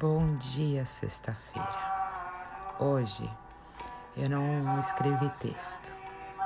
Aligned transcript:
Bom 0.00 0.34
dia, 0.36 0.86
sexta-feira. 0.86 1.78
Hoje 2.78 3.30
eu 4.16 4.30
não 4.30 4.80
escrevi 4.80 5.28
texto. 5.40 5.92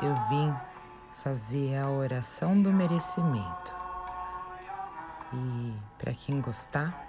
Eu 0.03 0.13
vim 0.29 0.53
fazer 1.23 1.79
a 1.79 1.89
oração 1.89 2.61
do 2.61 2.73
merecimento. 2.73 3.73
E 5.33 5.73
para 5.97 6.13
quem 6.13 6.41
gostar, 6.41 7.09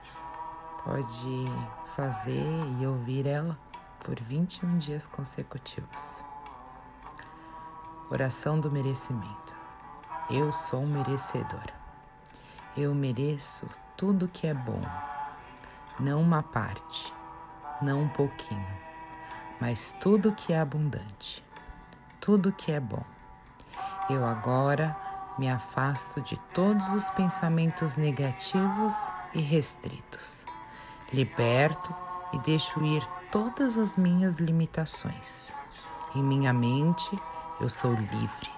pode 0.84 1.46
fazer 1.96 2.46
e 2.80 2.86
ouvir 2.86 3.26
ela 3.26 3.58
por 4.04 4.14
21 4.22 4.78
dias 4.78 5.08
consecutivos. 5.08 6.24
Oração 8.12 8.60
do 8.60 8.70
merecimento. 8.70 9.56
Eu 10.30 10.52
sou 10.52 10.86
merecedor. 10.86 11.74
Eu 12.78 12.94
mereço 12.94 13.68
tudo 13.98 14.28
que 14.28 14.46
é 14.46 14.54
bom 14.54 15.15
não 16.00 16.22
uma 16.22 16.44
parte, 16.44 17.14
não 17.82 18.02
um 18.02 18.08
pouquinho, 18.10 18.68
mas 19.62 19.94
tudo 19.94 20.34
que 20.34 20.52
é 20.52 20.60
abundante, 20.60 21.44
tudo 22.20 22.52
que 22.52 22.72
é 22.72 22.80
bom. 22.80 23.04
Eu 24.10 24.26
agora 24.26 24.96
me 25.38 25.50
afasto 25.50 26.22
de 26.22 26.38
todos 26.54 26.94
os 26.94 27.10
pensamentos 27.12 27.96
negativos 27.96 29.12
e 29.34 29.40
restritos. 29.40 30.46
Liberto 31.14 31.96
e 32.34 32.40
deixo 32.40 32.84
ir 32.84 33.06
todas 33.32 33.78
as 33.78 33.96
minhas 33.96 34.36
limitações. 34.38 35.54
Em 36.14 36.22
minha 36.22 36.52
mente, 36.52 37.18
eu 37.60 37.70
sou 37.70 37.94
livre. 37.94 38.50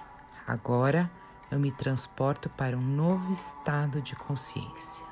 Agora 0.46 1.10
eu 1.50 1.58
me 1.58 1.70
transporto 1.70 2.48
para 2.48 2.76
um 2.76 2.80
novo 2.80 3.30
estado 3.30 4.02
de 4.02 4.14
consciência 4.16 5.07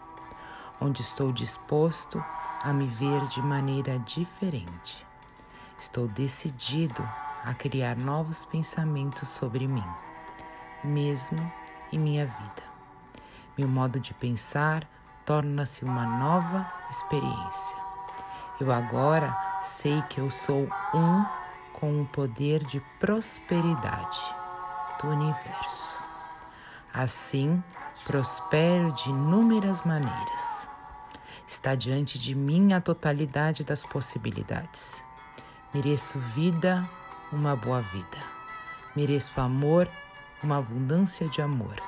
onde 0.80 1.02
estou 1.02 1.32
disposto 1.32 2.22
a 2.62 2.72
me 2.72 2.86
ver 2.86 3.22
de 3.28 3.40
maneira 3.42 3.98
diferente. 4.00 5.06
Estou 5.78 6.08
decidido 6.08 7.06
a 7.44 7.54
criar 7.54 7.96
novos 7.96 8.44
pensamentos 8.44 9.28
sobre 9.28 9.68
mim, 9.68 9.84
mesmo 10.82 11.52
em 11.92 11.98
minha 11.98 12.26
vida. 12.26 12.62
Meu 13.56 13.68
modo 13.68 14.00
de 14.00 14.12
pensar 14.14 14.88
torna-se 15.24 15.84
uma 15.84 16.04
nova 16.04 16.70
experiência. 16.90 17.76
Eu 18.60 18.72
agora 18.72 19.36
sei 19.62 20.00
que 20.02 20.20
eu 20.20 20.30
sou 20.30 20.68
um 20.94 21.24
com 21.72 22.00
o 22.00 22.06
poder 22.06 22.64
de 22.64 22.80
prosperidade 22.98 24.20
do 25.00 25.08
universo. 25.08 26.02
Assim, 26.92 27.62
prospero 28.04 28.92
de 28.92 29.10
inúmeras 29.10 29.82
maneiras. 29.82 30.68
Está 31.46 31.74
diante 31.74 32.18
de 32.18 32.34
mim 32.34 32.72
a 32.72 32.80
totalidade 32.80 33.64
das 33.64 33.84
possibilidades. 33.84 35.04
Mereço 35.72 36.18
vida, 36.18 36.88
uma 37.32 37.54
boa 37.54 37.80
vida. 37.82 38.18
Mereço 38.94 39.40
amor, 39.40 39.88
uma 40.42 40.58
abundância 40.58 41.28
de 41.28 41.40
amor. 41.40 41.80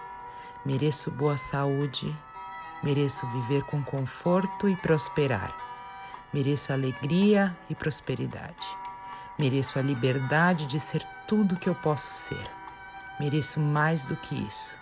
Mereço 0.64 1.10
boa 1.10 1.36
saúde. 1.36 2.14
Mereço 2.82 3.26
viver 3.28 3.62
com 3.64 3.82
conforto 3.82 4.68
e 4.68 4.76
prosperar. 4.76 5.56
Mereço 6.32 6.72
alegria 6.72 7.56
e 7.68 7.74
prosperidade. 7.74 8.68
Mereço 9.38 9.78
a 9.78 9.82
liberdade 9.82 10.66
de 10.66 10.78
ser 10.78 11.02
tudo 11.26 11.56
que 11.56 11.68
eu 11.68 11.74
posso 11.74 12.12
ser. 12.12 12.50
Mereço 13.18 13.58
mais 13.58 14.04
do 14.04 14.16
que 14.16 14.34
isso. 14.34 14.76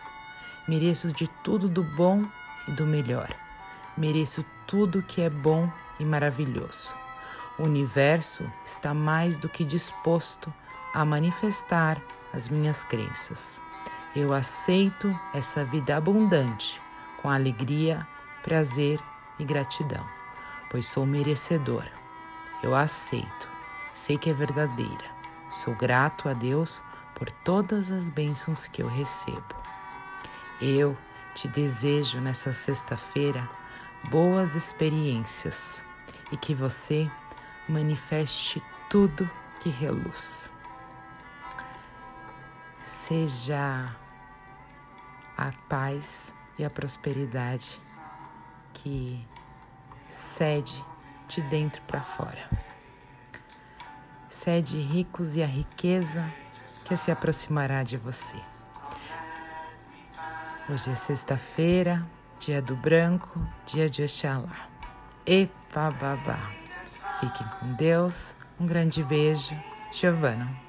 Mereço 0.68 1.12
de 1.12 1.28
tudo 1.44 1.68
do 1.68 1.84
bom 1.84 2.24
e 2.66 2.72
do 2.72 2.84
melhor. 2.84 3.28
Mereço 3.96 4.44
tudo 4.66 5.02
que 5.02 5.22
é 5.22 5.30
bom 5.30 5.70
e 6.00 6.04
maravilhoso. 6.04 6.94
O 7.56 7.62
universo 7.62 8.44
está 8.64 8.92
mais 8.92 9.38
do 9.38 9.48
que 9.48 9.64
disposto 9.64 10.52
a 10.92 11.04
manifestar 11.04 12.02
as 12.32 12.48
minhas 12.48 12.82
crenças. 12.82 13.62
Eu 14.14 14.32
aceito 14.32 15.16
essa 15.32 15.64
vida 15.64 15.96
abundante 15.96 16.80
com 17.22 17.30
alegria, 17.30 18.06
prazer 18.42 18.98
e 19.38 19.44
gratidão, 19.44 20.04
pois 20.68 20.86
sou 20.86 21.06
merecedor. 21.06 21.84
Eu 22.62 22.74
aceito, 22.74 23.48
sei 23.92 24.18
que 24.18 24.30
é 24.30 24.32
verdadeira. 24.32 25.16
Sou 25.48 25.74
grato 25.74 26.28
a 26.28 26.32
Deus 26.32 26.82
por 27.14 27.30
todas 27.30 27.90
as 27.90 28.08
bênçãos 28.08 28.66
que 28.66 28.82
eu 28.82 28.88
recebo. 28.88 29.54
Eu 30.60 30.96
te 31.34 31.48
desejo 31.48 32.18
nessa 32.20 32.52
sexta-feira 32.52 33.48
boas 34.08 34.54
experiências 34.54 35.84
e 36.32 36.36
que 36.36 36.54
você 36.54 37.10
manifeste 37.68 38.62
tudo 38.88 39.28
que 39.60 39.68
reluz. 39.68 40.50
Seja 42.84 43.94
a 45.36 45.52
paz 45.68 46.34
e 46.58 46.64
a 46.64 46.70
prosperidade 46.70 47.78
que 48.72 49.26
cede 50.08 50.82
de 51.28 51.42
dentro 51.42 51.82
para 51.82 52.00
fora. 52.00 52.48
Cede 54.30 54.78
ricos 54.78 55.36
e 55.36 55.42
a 55.42 55.46
riqueza 55.46 56.32
que 56.86 56.96
se 56.96 57.10
aproximará 57.10 57.82
de 57.82 57.96
você. 57.96 58.40
Hoje 60.68 60.90
é 60.90 60.96
sexta-feira, 60.96 62.02
dia 62.40 62.60
do 62.60 62.74
branco, 62.74 63.40
dia 63.64 63.88
de 63.88 64.02
Oxalá. 64.02 64.68
Epa 65.24 65.92
babá. 65.92 66.50
Fiquem 67.20 67.46
com 67.60 67.72
Deus. 67.74 68.34
Um 68.58 68.66
grande 68.66 69.04
beijo. 69.04 69.54
Giovana. 69.92 70.65